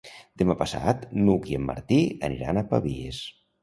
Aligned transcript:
Demà 0.41 0.55
passat 0.61 1.05
n'Hug 1.19 1.47
i 1.53 1.59
en 1.61 1.69
Martí 1.69 2.03
aniran 2.31 2.63
a 2.63 2.69
Pavies. 2.77 3.27